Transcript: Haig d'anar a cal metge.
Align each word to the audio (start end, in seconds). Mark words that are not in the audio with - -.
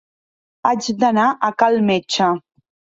Haig 0.69 0.89
d'anar 1.05 1.27
a 1.51 1.55
cal 1.63 1.81
metge. 1.93 2.35